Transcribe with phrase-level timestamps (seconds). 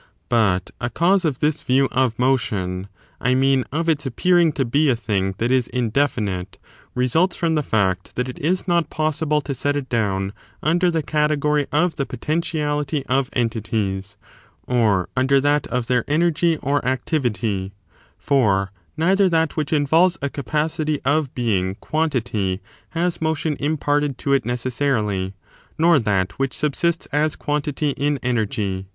[0.00, 0.06] 6.
[0.30, 2.88] What hat ^^*^ cause of this view of motion—
[3.20, 6.56] I mean, led these spccu of its appearing to be a thing that is indefinite
[6.56, 9.90] motion as what— results from the &ct that it is not possible to it indefinite,
[9.90, 10.32] gg^ j^ dowu
[10.80, 14.16] imdcr the category of the poten tiality of entities,
[14.66, 17.74] or under that of their energy or activity;
[18.16, 22.62] for neither that which involves a capacity of being quantity
[22.96, 25.34] has motion imparted to it necessarily,
[25.76, 28.86] nor that which sub sists as quantity in energy.